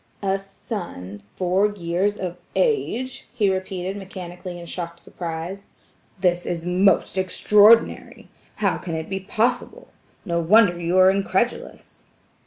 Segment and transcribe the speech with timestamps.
[0.23, 5.65] "A son four years of age!" he repeated mechanically in shocked surprise.
[6.19, 8.27] "This is most extraordinary!
[8.55, 9.89] How can it be possible?"
[10.25, 12.05] No wonder you are incredulous.